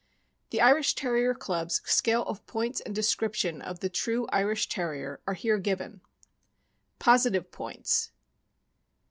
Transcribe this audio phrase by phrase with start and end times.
[0.49, 5.35] The Irish Terrier Club's scale of points and description of the true Irish Terrier are
[5.35, 6.01] here given:
[6.97, 8.09] POSITIVE POINTS.